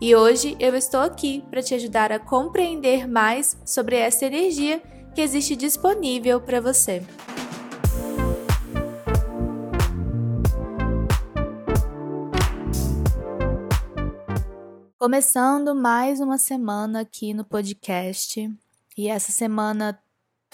[0.00, 4.82] E hoje eu estou aqui para te ajudar a compreender mais sobre essa energia
[5.14, 7.02] que existe disponível para você.
[14.98, 18.50] Começando mais uma semana aqui no podcast,
[18.96, 19.98] e essa semana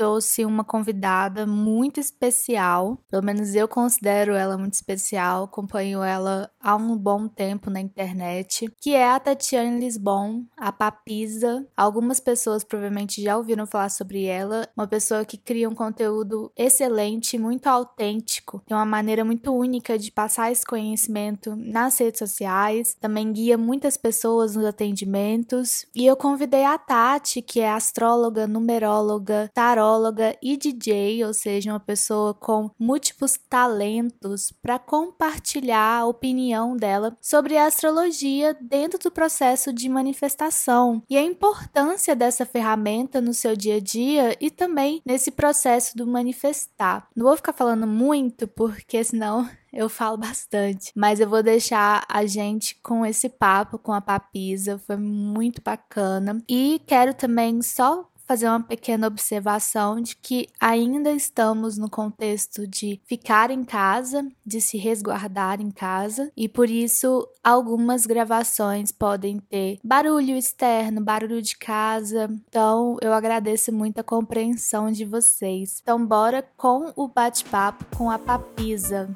[0.00, 2.96] trouxe uma convidada muito especial.
[3.10, 5.44] Pelo menos eu considero ela muito especial.
[5.44, 11.68] Acompanho ela há um bom tempo na internet, que é a Tatiane Lisbon, a Papisa.
[11.76, 14.66] Algumas pessoas provavelmente já ouviram falar sobre ela.
[14.74, 20.10] Uma pessoa que cria um conteúdo excelente, muito autêntico, tem uma maneira muito única de
[20.10, 22.96] passar esse conhecimento nas redes sociais.
[22.98, 25.84] Também guia muitas pessoas nos atendimentos.
[25.94, 31.72] E eu convidei a Tati, que é astróloga, numeróloga, tarot psicóloga e DJ, ou seja,
[31.72, 39.10] uma pessoa com múltiplos talentos, para compartilhar a opinião dela sobre a astrologia dentro do
[39.10, 45.03] processo de manifestação e a importância dessa ferramenta no seu dia a dia e também
[45.04, 47.09] nesse processo do manifestar.
[47.16, 52.26] Não vou ficar falando muito, porque senão eu falo bastante, mas eu vou deixar a
[52.26, 56.43] gente com esse papo com a Papisa, foi muito bacana.
[56.48, 63.00] E quero também só fazer uma pequena observação de que ainda estamos no contexto de
[63.04, 69.80] ficar em casa, de se resguardar em casa, e por isso algumas gravações podem ter
[69.82, 72.28] barulho externo, barulho de casa.
[72.48, 75.80] Então, eu agradeço muito a compreensão de vocês.
[75.82, 79.10] Então, bora com o bate-papo com a Papisa.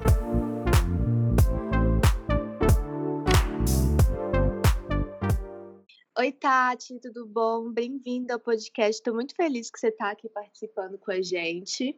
[6.17, 7.69] Oi, Tati, tudo bom?
[7.73, 9.01] Bem-vinda ao podcast.
[9.01, 11.93] Estou muito feliz que você está aqui participando com a gente.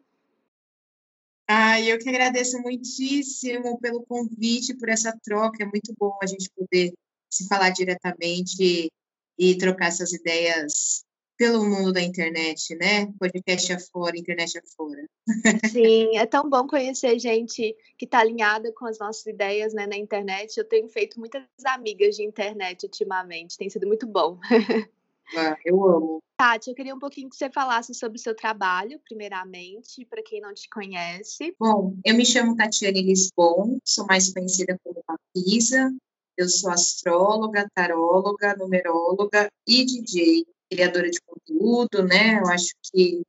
[1.47, 5.63] Ah, eu que agradeço muitíssimo pelo convite, por essa troca.
[5.63, 6.93] É muito bom a gente poder
[7.31, 8.91] se falar diretamente
[9.37, 11.05] e trocar essas ideias
[11.37, 13.05] pelo mundo da internet, né?
[13.19, 15.07] Podcast afora, internet afora.
[15.71, 19.95] Sim, é tão bom conhecer gente que está alinhada com as nossas ideias né, na
[19.95, 20.57] internet.
[20.57, 24.39] Eu tenho feito muitas amigas de internet ultimamente, tem sido muito bom.
[25.35, 26.19] Ah, eu amo.
[26.37, 30.39] Tati, eu queria um pouquinho que você falasse sobre o seu trabalho, primeiramente, para quem
[30.39, 31.53] não te conhece.
[31.59, 35.93] Bom, eu me chamo Tatiane Lisbon, sou mais conhecida como Papisa.
[36.37, 42.39] Eu sou astróloga, taróloga, numeróloga e DJ criadora de conteúdo, né?
[42.39, 43.21] Eu acho que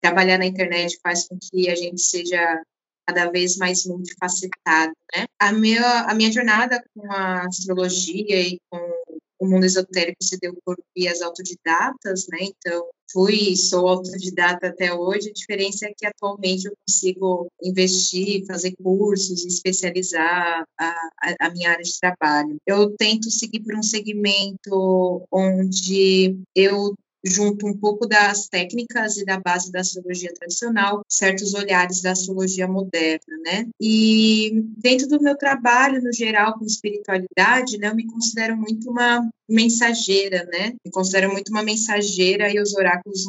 [0.00, 2.62] trabalhar na internet faz com que a gente seja
[3.06, 5.26] cada vez mais multifacetado, né?
[5.38, 8.97] A minha, a minha jornada com a astrologia e com
[9.38, 12.38] o mundo esotérico se deu por vias autodidatas, né?
[12.40, 15.30] Então, fui e sou autodidata até hoje.
[15.30, 20.88] A diferença é que atualmente eu consigo investir, fazer cursos, especializar a,
[21.22, 22.56] a, a minha área de trabalho.
[22.66, 26.94] Eu tento seguir por um segmento onde eu
[27.24, 32.68] junto um pouco das técnicas e da base da astrologia tradicional, certos olhares da astrologia
[32.68, 33.66] moderna, né?
[33.80, 39.28] E dentro do meu trabalho, no geral, com espiritualidade, né, eu me considero muito uma
[39.48, 40.74] mensageira, né?
[40.84, 43.24] Me considero muito uma mensageira e os oráculos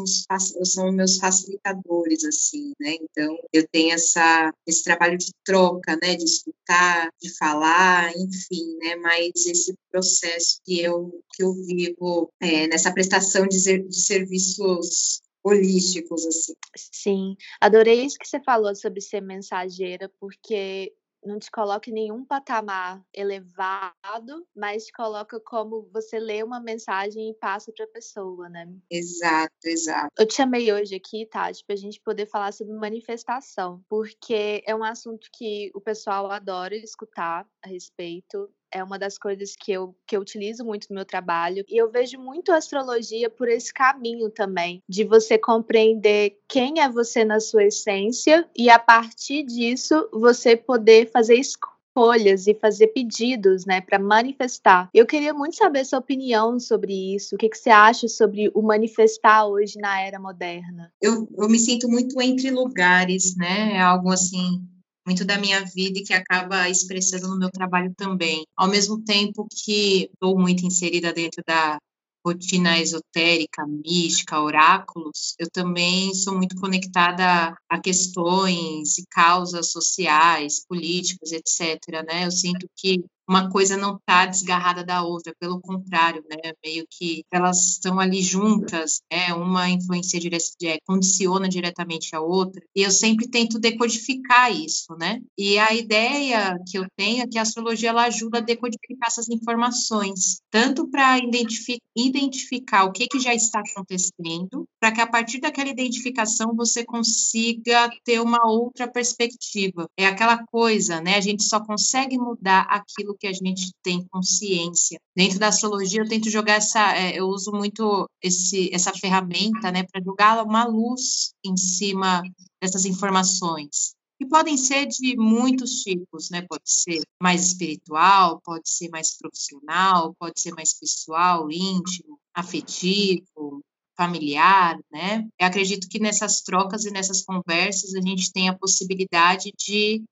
[0.65, 2.95] são meus facilitadores, assim, né?
[3.01, 6.15] Então, eu tenho essa, esse trabalho de troca, né?
[6.15, 8.95] De escutar, de falar, enfim, né?
[8.97, 16.25] Mas esse processo que eu, que eu vivo é, nessa prestação de, de serviços holísticos,
[16.25, 16.53] assim.
[16.75, 20.93] Sim, adorei isso que você falou sobre ser mensageira, porque
[21.23, 27.29] não te coloca em nenhum patamar elevado, mas te coloca como você lê uma mensagem
[27.29, 28.67] e passa para a pessoa, né?
[28.89, 30.09] Exato, exato.
[30.17, 34.75] Eu te chamei hoje aqui, Tati, para a gente poder falar sobre manifestação, porque é
[34.75, 39.95] um assunto que o pessoal adora escutar a respeito é uma das coisas que eu,
[40.05, 41.63] que eu utilizo muito no meu trabalho.
[41.67, 46.89] E eu vejo muito a astrologia por esse caminho também, de você compreender quem é
[46.89, 53.65] você na sua essência e a partir disso você poder fazer escolhas e fazer pedidos,
[53.65, 54.89] né, para manifestar.
[54.93, 57.35] Eu queria muito saber sua opinião sobre isso.
[57.35, 60.91] O que, que você acha sobre o manifestar hoje na era moderna?
[61.01, 63.73] Eu, eu me sinto muito entre lugares, né?
[63.73, 64.61] É algo assim
[65.09, 68.45] muito da minha vida e que acaba expressando no meu trabalho também.
[68.55, 71.79] Ao mesmo tempo que estou muito inserida dentro da
[72.23, 81.31] rotina esotérica, mística, oráculos, eu também sou muito conectada a questões e causas sociais, políticas,
[81.31, 82.03] etc.
[82.07, 82.27] Né?
[82.27, 86.51] Eu sinto que uma coisa não está desgarrada da outra, pelo contrário, né?
[86.65, 89.31] Meio que elas estão ali juntas, né?
[89.35, 92.61] Uma influencia dire é, condiciona diretamente a outra.
[92.75, 95.21] E eu sempre tento decodificar isso, né?
[95.37, 99.29] E a ideia que eu tenho é que a astrologia ela ajuda a decodificar essas
[99.29, 105.39] informações, tanto para identific identificar o que, que já está acontecendo, para que a partir
[105.39, 109.85] daquela identificação você consiga ter uma outra perspectiva.
[109.97, 111.15] É aquela coisa, né?
[111.15, 114.99] A gente só consegue mudar aquilo que a gente tem consciência.
[115.15, 119.83] Dentro da astrologia, eu tento jogar essa, é, eu uso muito esse, essa ferramenta, né,
[119.83, 122.23] para jogar uma luz em cima
[122.61, 123.93] dessas informações.
[124.19, 126.41] E podem ser de muitos tipos, né?
[126.41, 133.63] Pode ser mais espiritual, pode ser mais profissional, pode ser mais pessoal, íntimo, afetivo,
[133.95, 135.25] familiar, né?
[135.39, 140.03] Eu acredito que nessas trocas e nessas conversas a gente tem a possibilidade de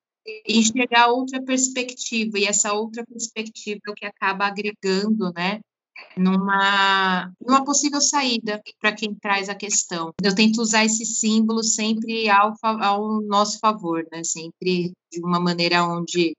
[0.48, 5.60] enxergar outra perspectiva, e essa outra perspectiva é o que acaba agregando, né,
[6.16, 10.14] numa, numa possível saída para quem traz a questão.
[10.22, 15.84] Eu tento usar esse símbolo sempre ao, ao nosso favor, né, sempre de uma maneira
[15.84, 16.36] onde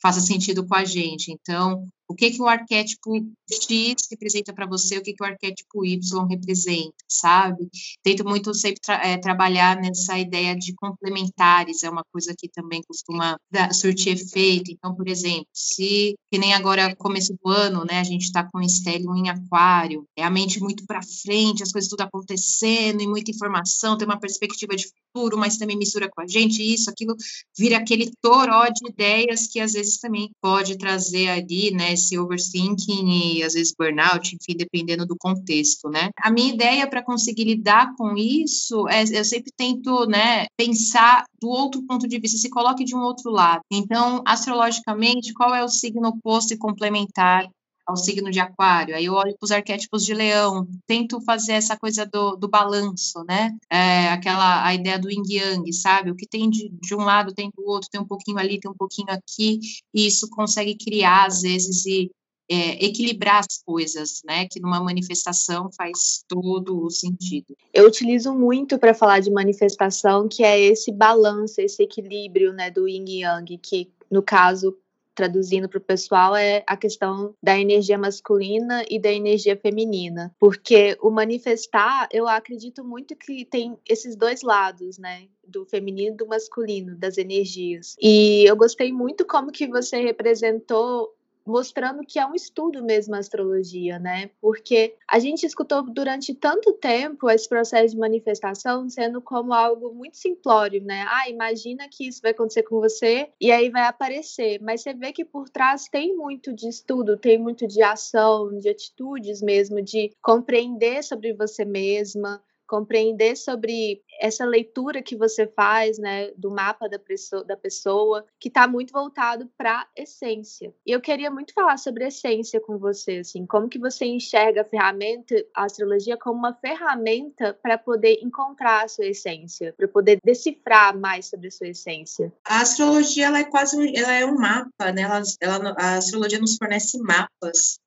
[0.00, 1.32] faça sentido com a gente.
[1.32, 3.12] Então, o que que o arquétipo
[3.50, 7.68] X representa para você, o que que o arquétipo Y representa, sabe?
[8.02, 12.82] Tento muito sempre tra é, trabalhar nessa ideia de complementares, é uma coisa que também
[12.82, 14.70] costuma dar, surtir efeito.
[14.70, 18.60] Então, por exemplo, se, que nem agora começo do ano, né, a gente está com
[18.60, 23.30] estélio em aquário, é a mente muito para frente, as coisas tudo acontecendo, e muita
[23.30, 27.14] informação, tem uma perspectiva de futuro, mas também mistura com a gente, isso, aquilo,
[27.56, 33.36] vira aquele toró de ideias que às vezes também pode trazer ali, né, esse overthinking
[33.36, 36.10] e às vezes burnout, enfim, dependendo do contexto, né?
[36.20, 41.48] A minha ideia para conseguir lidar com isso é eu sempre tento, né, pensar do
[41.48, 43.62] outro ponto de vista, se coloque de um outro lado.
[43.70, 47.48] Então, astrologicamente, qual é o signo oposto e complementar
[47.88, 51.74] ao signo de aquário, aí eu olho para os arquétipos de leão, tento fazer essa
[51.74, 53.56] coisa do, do balanço, né?
[53.70, 56.10] É, aquela a ideia do yin yang, sabe?
[56.10, 58.70] O que tem de, de um lado tem do outro, tem um pouquinho ali, tem
[58.70, 59.58] um pouquinho aqui,
[59.94, 62.10] e isso consegue criar, às vezes, e
[62.50, 64.46] é, equilibrar as coisas, né?
[64.46, 67.56] Que numa manifestação faz todo o sentido.
[67.72, 72.86] Eu utilizo muito para falar de manifestação, que é esse balanço, esse equilíbrio, né, do
[72.86, 74.76] yin yang, que no caso
[75.18, 80.32] traduzindo para o pessoal, é a questão da energia masculina e da energia feminina.
[80.38, 85.26] Porque o manifestar, eu acredito muito que tem esses dois lados, né?
[85.44, 87.96] Do feminino e do masculino, das energias.
[88.00, 91.12] E eu gostei muito como que você representou
[91.48, 94.30] mostrando que é um estudo mesmo a astrologia, né?
[94.40, 100.16] Porque a gente escutou durante tanto tempo esse processo de manifestação sendo como algo muito
[100.16, 101.04] simplório, né?
[101.08, 104.60] Ah, imagina que isso vai acontecer com você e aí vai aparecer.
[104.62, 108.68] Mas você vê que por trás tem muito de estudo, tem muito de ação, de
[108.68, 116.30] atitudes mesmo, de compreender sobre você mesma, compreender sobre essa leitura que você faz, né,
[116.36, 120.72] do mapa da pessoa, da pessoa que está muito voltado para essência.
[120.86, 124.64] E eu queria muito falar sobre essência com você, assim, como que você enxerga a
[124.64, 130.96] ferramenta, a astrologia como uma ferramenta para poder encontrar a sua essência, para poder decifrar
[130.96, 132.32] mais sobre a sua essência.
[132.44, 135.02] A astrologia ela é quase, um, ela é um mapa, né?
[135.02, 137.78] Ela, ela, a astrologia nos fornece mapas.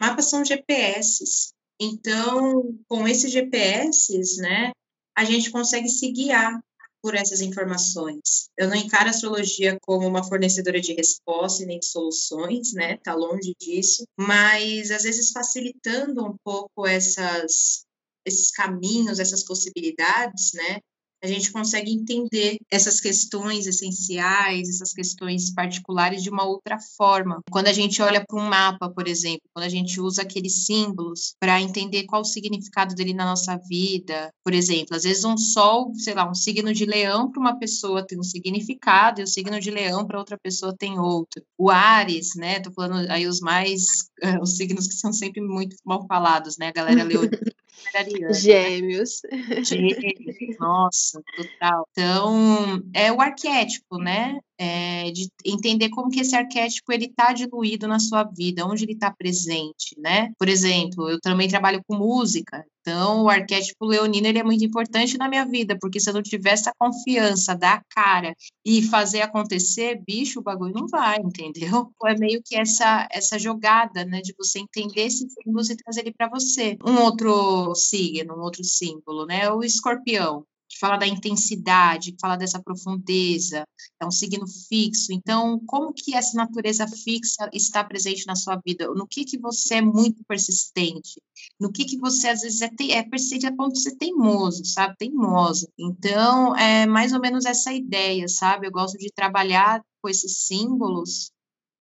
[0.00, 4.72] Mapas são GPS então, com esses GPS, né,
[5.16, 6.60] a gente consegue se guiar
[7.02, 8.50] por essas informações.
[8.56, 12.98] Eu não encaro a astrologia como uma fornecedora de respostas nem de soluções, né?
[12.98, 17.84] Tá longe disso, mas às vezes facilitando um pouco essas
[18.26, 20.80] esses caminhos, essas possibilidades, né?
[21.22, 27.40] A gente consegue entender essas questões essenciais, essas questões particulares de uma outra forma.
[27.50, 31.34] Quando a gente olha para um mapa, por exemplo, quando a gente usa aqueles símbolos
[31.38, 35.92] para entender qual o significado dele na nossa vida, por exemplo, às vezes um sol,
[35.94, 39.60] sei lá, um signo de leão para uma pessoa tem um significado e o signo
[39.60, 41.42] de leão para outra pessoa tem outro.
[41.58, 42.60] O Ares, né?
[42.60, 43.82] Tô falando aí os mais,
[44.24, 46.68] uh, os signos que são sempre muito mal falados, né?
[46.68, 47.30] A galera leonina.
[47.92, 48.32] Né?
[48.32, 49.22] Gêmeos.
[49.62, 51.86] Gêmeos, nossa, total.
[51.92, 54.40] Então, é o arquétipo, né?
[54.62, 58.92] É de entender como que esse arquétipo ele está diluído na sua vida, onde ele
[58.92, 60.32] está presente, né?
[60.38, 65.16] Por exemplo, eu também trabalho com música, então o arquétipo leonino ele é muito importante
[65.16, 70.02] na minha vida, porque se eu não tiver essa confiança, dar cara e fazer acontecer,
[70.06, 71.90] bicho, o bagulho não vai, entendeu?
[72.04, 76.12] É meio que essa essa jogada, né, de você entender esse símbolo e trazer ele
[76.12, 76.76] para você.
[76.84, 79.50] Um outro signo, um outro símbolo, né?
[79.50, 83.66] O escorpião que fala da intensidade, que fala dessa profundeza,
[84.00, 85.12] é um signo fixo.
[85.12, 88.86] Então, como que essa natureza fixa está presente na sua vida?
[88.94, 91.20] No que que você é muito persistente?
[91.58, 94.64] No que que você às vezes é, te, é persistente a ponto de ser teimoso,
[94.64, 94.94] sabe?
[94.96, 95.68] Teimoso.
[95.76, 98.68] Então, é mais ou menos essa ideia, sabe?
[98.68, 101.32] Eu gosto de trabalhar com esses símbolos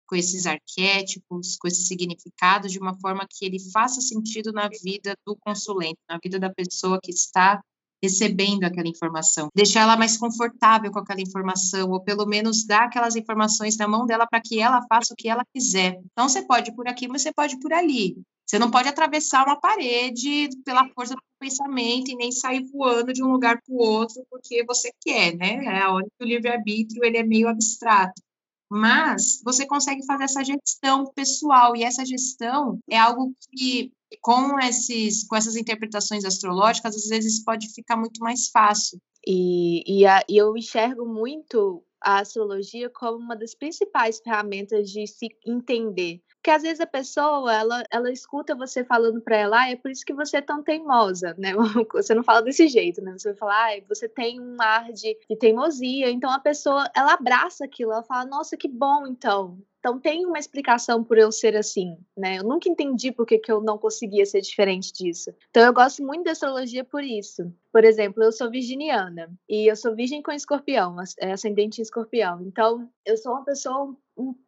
[0.07, 5.15] com esses arquétipos, com esses significados, de uma forma que ele faça sentido na vida
[5.27, 7.63] do consulente, na vida da pessoa que está
[8.03, 13.17] recebendo aquela informação, deixar ela mais confortável com aquela informação, ou pelo menos dar aquelas
[13.17, 15.99] informações na mão dela para que ela faça o que ela quiser.
[16.13, 18.17] Então, você pode ir por aqui, mas você pode ir por ali.
[18.49, 23.23] Você não pode atravessar uma parede pela força do pensamento e nem sair voando de
[23.23, 25.65] um lugar para o outro porque você quer, né?
[25.67, 28.23] É a hora que o livre-arbítrio ele é meio abstrato.
[28.71, 35.27] Mas você consegue fazer essa gestão pessoal, e essa gestão é algo que com, esses,
[35.27, 39.01] com essas interpretações astrológicas, às vezes pode ficar muito mais fácil.
[39.27, 45.07] E, e, a, e eu enxergo muito a astrologia como uma das principais ferramentas de
[45.07, 46.23] se entender.
[46.49, 49.91] Porque às vezes a pessoa, ela, ela escuta você falando para ela, ah, é por
[49.91, 51.53] isso que você é tão teimosa, né?
[51.93, 53.13] Você não fala desse jeito, né?
[53.13, 56.09] Você vai falar, ah, você tem um ar de, de teimosia.
[56.11, 59.59] Então a pessoa, ela abraça aquilo, ela fala, nossa, que bom então.
[59.79, 62.39] Então tem uma explicação por eu ser assim, né?
[62.39, 65.31] Eu nunca entendi por que, que eu não conseguia ser diferente disso.
[65.51, 67.53] Então eu gosto muito da astrologia por isso.
[67.71, 72.43] Por exemplo, eu sou virginiana e eu sou virgem com escorpião, é ascendente em escorpião.
[72.43, 73.95] Então eu sou uma pessoa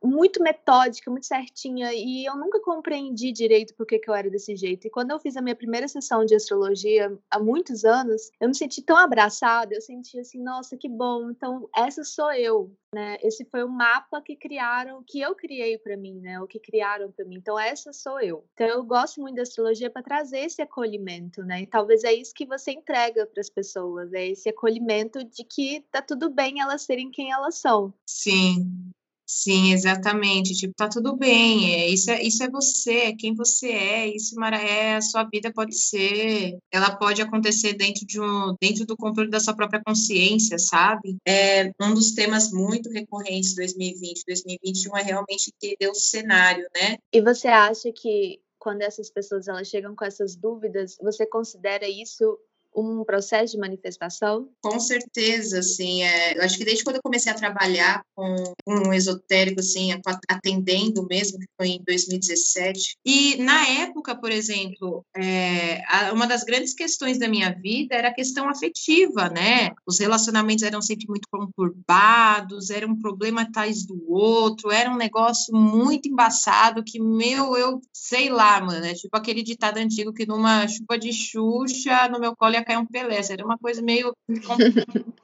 [0.02, 4.86] muito metódica, muito certinha, e eu nunca compreendi direito por que, eu era desse jeito.
[4.86, 8.54] E quando eu fiz a minha primeira sessão de astrologia há muitos anos, eu me
[8.54, 13.18] senti tão abraçada, eu senti assim, nossa, que bom, então essa sou eu, né?
[13.22, 16.40] Esse foi o mapa que criaram, que eu criei para mim, né?
[16.40, 17.36] O que criaram para mim.
[17.36, 18.44] Então essa sou eu.
[18.54, 21.62] Então eu gosto muito da astrologia para trazer esse acolhimento, né?
[21.62, 25.84] E talvez é isso que você entrega para as pessoas, é esse acolhimento de que
[25.90, 27.92] tá tudo bem elas serem quem elas são.
[28.06, 28.90] Sim.
[29.32, 30.56] Sim, exatamente.
[30.56, 31.72] Tipo, tá tudo bem.
[31.72, 34.08] É, isso, é, isso é você, é quem você é.
[34.08, 36.58] Isso é a sua vida pode ser.
[36.68, 41.16] Ela pode acontecer dentro de um, dentro do controle da sua própria consciência, sabe?
[41.24, 46.98] É um dos temas muito recorrentes 2020, 2021 é realmente entender o cenário, né?
[47.12, 52.36] E você acha que quando essas pessoas elas chegam com essas dúvidas, você considera isso
[52.74, 54.48] um processo de manifestação?
[54.62, 58.34] Com certeza, assim, é, eu acho que desde quando eu comecei a trabalhar com
[58.66, 59.90] um esotérico, assim,
[60.28, 66.74] atendendo mesmo, que foi em 2017, e na época, por exemplo, é, uma das grandes
[66.74, 69.70] questões da minha vida era a questão afetiva, né?
[69.86, 75.54] Os relacionamentos eram sempre muito conturbados, era um problema atrás do outro, era um negócio
[75.54, 80.66] muito embaçado que, meu, eu sei lá, mano, é tipo aquele ditado antigo que numa
[80.68, 84.14] chuva de Xuxa, no meu colo ia cair um Pelé, era uma coisa meio.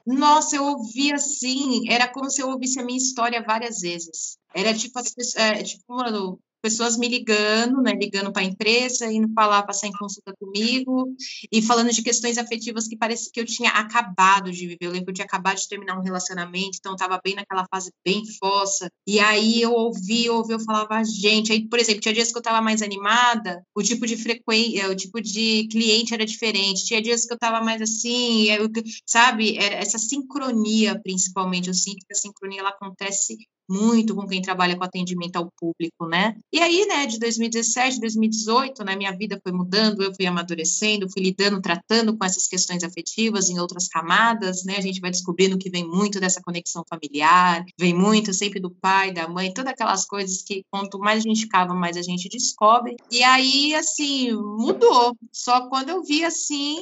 [0.07, 4.39] Nossa, eu ouvia assim, era como se eu ouvisse a minha história várias vezes.
[4.55, 4.99] Era tipo,
[5.37, 9.93] é, tipo mano, pessoas me ligando, né, ligando para a empresa, indo falar, passar em
[9.93, 11.15] consulta comigo,
[11.53, 14.79] e falando de questões afetivas que parece que eu tinha acabado de viver.
[14.81, 17.65] Eu lembro que eu tinha acabado de terminar um relacionamento, então eu estava bem naquela
[17.71, 18.91] fase bem fossa.
[19.07, 22.41] E aí eu ouvi, ouvi, eu falava, gente, aí, por exemplo, tinha dias que eu
[22.41, 26.85] estava mais animada, o tipo de frequência, o tipo de cliente era diferente.
[26.85, 28.69] Tinha dias que eu estava mais assim, eu,
[29.07, 31.69] sabe, era essa sincronia, principalmente.
[31.69, 33.37] Eu sinto que a sincronia ela acontece
[33.69, 36.37] muito com quem trabalha com atendimento ao público, né?
[36.53, 41.23] E aí, né, de 2017, 2018, né, minha vida foi mudando, eu fui amadurecendo, fui
[41.23, 44.77] lidando, tratando com essas questões afetivas em outras camadas, né?
[44.77, 49.13] A gente vai descobrindo que vem muito dessa conexão familiar, vem muito sempre do pai,
[49.13, 52.97] da mãe, todas aquelas coisas que quanto mais a gente cava, mais a gente descobre.
[53.11, 55.17] E aí, assim, mudou.
[55.33, 56.79] Só quando eu vi assim,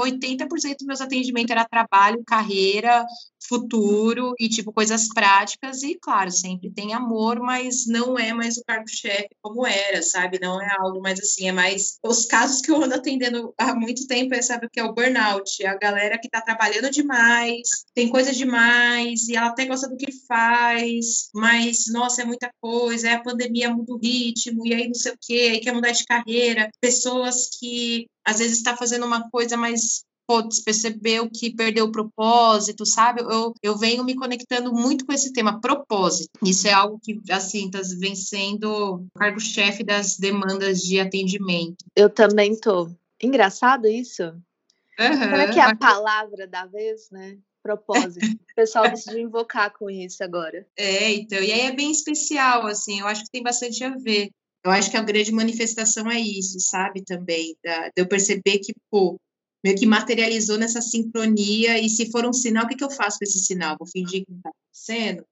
[0.00, 3.04] 80% dos meus atendimentos era trabalho, carreira,
[3.42, 8.64] futuro e tipo coisas práticas e claro sempre tem amor mas não é mais o
[8.64, 10.38] cargo-chefe como era sabe?
[10.40, 14.06] Não é algo mais assim é mais os casos que eu ando atendendo há muito
[14.06, 15.62] tempo é sabe o que é o burnout?
[15.62, 19.96] É a galera que está trabalhando demais tem coisa demais e ela até gosta do
[19.96, 24.86] que faz mas nossa é muita coisa é a pandemia muda o ritmo e aí
[24.86, 26.70] não sei o que aí quer mudar de carreira.
[26.80, 32.86] Pessoas que às vezes está fazendo uma coisa mais putz, percebeu que perdeu o propósito,
[32.86, 33.20] sabe?
[33.20, 36.30] Eu, eu venho me conectando muito com esse tema, propósito.
[36.44, 41.84] Isso é algo que, assim, tá, vem sendo o cargo-chefe das demandas de atendimento.
[41.96, 42.88] Eu também tô.
[43.20, 44.22] Engraçado isso.
[44.22, 45.18] Uhum.
[45.18, 47.36] Será que é a palavra da vez, né?
[47.62, 48.24] propósito.
[48.24, 50.66] O pessoal decidiu invocar com isso agora.
[50.76, 54.30] É, então, e aí é bem especial, assim, eu acho que tem bastante a ver.
[54.64, 58.74] Eu acho que a grande manifestação é isso, sabe, também, da, de eu perceber que,
[58.90, 59.18] pô,
[59.64, 63.18] meio que materializou nessa sincronia, e se for um sinal, o que, que eu faço
[63.18, 63.76] com esse sinal?
[63.78, 65.24] Vou fingir que não está acontecendo?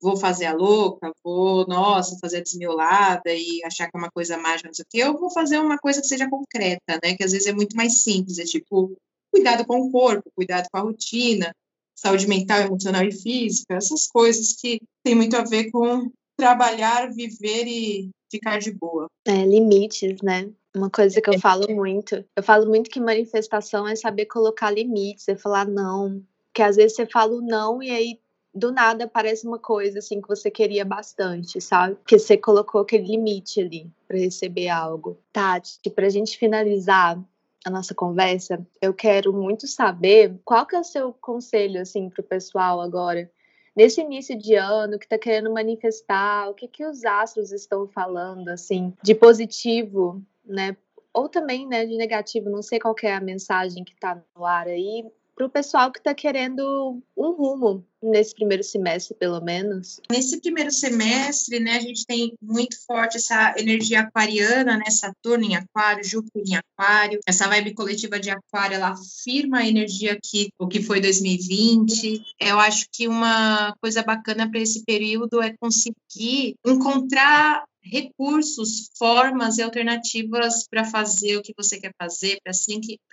[0.00, 1.12] Vou fazer a louca?
[1.22, 4.88] Vou, nossa, fazer a desmiolada e achar que é uma coisa mágica, não sei o
[4.90, 4.98] quê?
[4.98, 7.14] Eu vou fazer uma coisa que seja concreta, né?
[7.16, 8.96] Que às vezes é muito mais simples, é tipo,
[9.30, 11.54] cuidado com o corpo, cuidado com a rotina,
[11.94, 16.10] saúde mental, emocional e física, essas coisas que tem muito a ver com
[16.44, 19.06] trabalhar, viver e ficar de boa.
[19.26, 20.50] É, limites, né?
[20.76, 22.22] Uma coisa que eu falo muito.
[22.36, 26.22] Eu falo muito que manifestação é saber colocar limites, é falar não.
[26.52, 28.20] Que às vezes você fala o não e aí
[28.54, 31.96] do nada aparece uma coisa assim que você queria bastante, sabe?
[32.06, 35.18] Que você colocou aquele limite ali para receber algo.
[35.32, 37.18] Tati, pra gente finalizar
[37.64, 42.22] a nossa conversa, eu quero muito saber qual que é o seu conselho assim pro
[42.22, 43.30] pessoal agora
[43.74, 48.48] nesse início de ano que está querendo manifestar, o que que os astros estão falando
[48.48, 50.76] assim de positivo né?
[51.12, 54.66] Ou também, né, de negativo, não sei qual é a mensagem que está no ar
[54.66, 60.00] aí, para o pessoal que está querendo um rumo nesse primeiro semestre, pelo menos?
[60.10, 65.56] Nesse primeiro semestre, né, a gente tem muito forte essa energia aquariana, né, Saturno em
[65.56, 70.68] aquário, Júpiter em aquário, essa vibe coletiva de aquário, ela afirma a energia aqui, o
[70.68, 72.22] que foi 2020.
[72.38, 79.62] Eu acho que uma coisa bacana para esse período é conseguir encontrar recursos, formas e
[79.62, 82.52] alternativas para fazer o que você quer fazer, para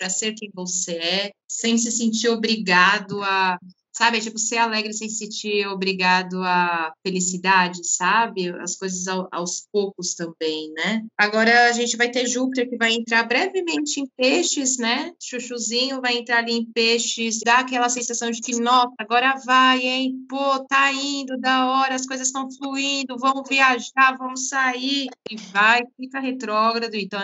[0.09, 3.59] ser quem você é, sem se sentir obrigado a
[3.93, 4.17] sabe?
[4.17, 8.49] É tipo, ser alegre sem se sentir obrigado à felicidade, sabe?
[8.61, 11.03] As coisas ao, aos poucos também, né?
[11.17, 15.11] Agora a gente vai ter Júpiter que vai entrar brevemente em peixes, né?
[15.21, 20.25] Chuchuzinho vai entrar ali em peixes, dá aquela sensação de que, nossa, agora vai, hein?
[20.29, 25.07] Pô, tá indo, da hora, as coisas estão fluindo, vamos viajar, vamos sair.
[25.29, 26.95] E vai, fica retrógrado.
[26.95, 27.21] Então,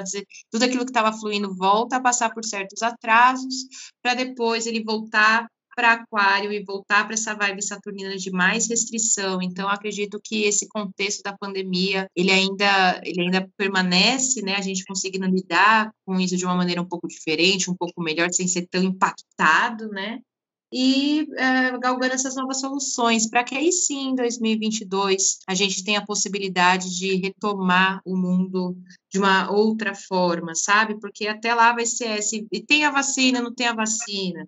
[0.51, 3.67] tudo aquilo que estava fluindo volta a passar por certos atrasos,
[4.01, 9.39] para depois ele voltar para Aquário e voltar para essa vibe saturnina de mais restrição.
[9.43, 14.55] Então, acredito que esse contexto da pandemia, ele ainda, ele ainda permanece, né?
[14.55, 18.33] A gente conseguindo lidar com isso de uma maneira um pouco diferente, um pouco melhor,
[18.33, 20.19] sem ser tão impactado, né?
[20.73, 25.99] E é, galgando essas novas soluções, para que aí sim, em 2022, a gente tenha
[25.99, 28.75] a possibilidade de retomar o mundo
[29.11, 30.99] de uma outra forma, sabe?
[30.99, 34.45] Porque até lá vai ser esse, e tem a vacina, não tem a vacina,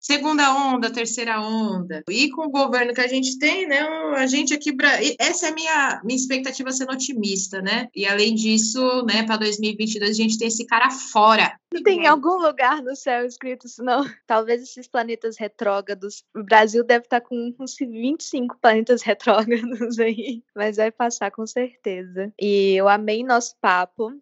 [0.00, 2.02] segunda onda, terceira onda.
[2.08, 3.80] E com o governo que a gente tem, né,
[4.16, 4.74] a gente aqui,
[5.18, 7.88] essa é a minha, minha expectativa sendo otimista, né?
[7.94, 11.58] E além disso, né, para 2022 a gente tem esse cara fora.
[11.84, 14.04] Tem algum lugar no céu escrito não?
[14.26, 16.24] Talvez esses planetas retrógrados.
[16.34, 21.46] O Brasil deve estar tá com uns 25 planetas retrógrados aí, mas vai passar com
[21.46, 22.32] certeza.
[22.40, 24.12] E eu amei nosso papo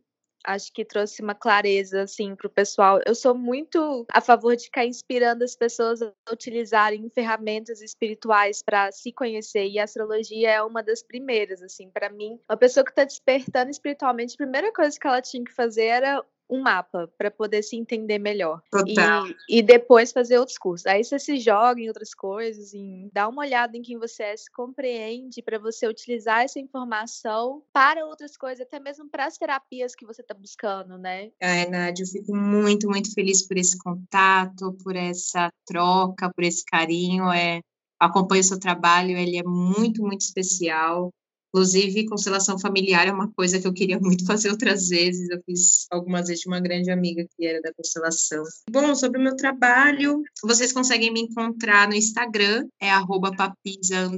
[0.46, 3.00] acho que trouxe uma clareza assim para o pessoal.
[3.04, 8.90] Eu sou muito a favor de ficar inspirando as pessoas a utilizarem ferramentas espirituais para
[8.92, 12.38] se conhecer e a astrologia é uma das primeiras assim para mim.
[12.48, 16.24] Uma pessoa que está despertando espiritualmente, a primeira coisa que ela tinha que fazer era
[16.48, 18.62] um mapa para poder se entender melhor.
[18.70, 19.26] Total.
[19.48, 20.87] E, e, depois fazer outros cursos.
[20.87, 24.37] Aí você se joga em outras coisas, em dá uma olhada em quem você é,
[24.37, 29.94] se compreende para você utilizar essa informação para outras coisas, até mesmo para as terapias
[29.94, 31.30] que você está buscando, né?
[31.40, 36.64] É, Nádia, eu fico muito, muito feliz por esse contato, por essa troca, por esse
[36.64, 37.30] carinho.
[37.30, 37.61] É
[37.98, 41.11] acompanho o seu trabalho, ele é muito, muito especial.
[41.48, 45.28] Inclusive, constelação familiar é uma coisa que eu queria muito fazer outras vezes.
[45.30, 48.42] Eu fiz algumas vezes de uma grande amiga que era da constelação.
[48.70, 52.90] Bom, sobre o meu trabalho, vocês conseguem me encontrar no Instagram, é
[53.37, 54.09] papisa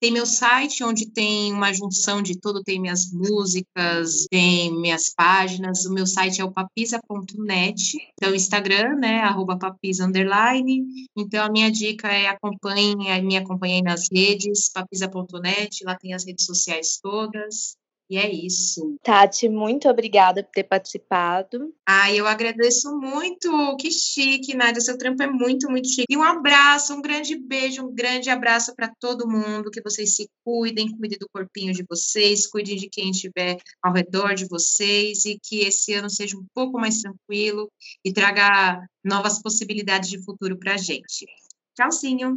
[0.00, 5.84] Tem meu site, onde tem uma junção de tudo, tem minhas músicas, tem minhas páginas.
[5.86, 7.96] O meu site é o papisa.net.
[8.14, 9.20] Então, Instagram, né,
[9.58, 10.06] papisa
[11.16, 16.31] Então, a minha dica é acompanhe, me acompanhem nas redes, papisa.net, lá tem as redes
[16.32, 17.76] redes sociais todas.
[18.10, 18.96] E é isso.
[19.02, 21.72] Tati, muito obrigada por ter participado.
[21.86, 23.74] Ah, eu agradeço muito.
[23.78, 24.82] Que chique, Nádia.
[24.82, 26.04] Seu trampo é muito, muito chique.
[26.10, 29.70] E um abraço, um grande beijo, um grande abraço para todo mundo.
[29.70, 34.34] Que vocês se cuidem, cuidem do corpinho de vocês, cuidem de quem estiver ao redor
[34.34, 37.70] de vocês e que esse ano seja um pouco mais tranquilo
[38.04, 41.24] e traga novas possibilidades de futuro para a gente.
[41.74, 42.36] Tchauzinho.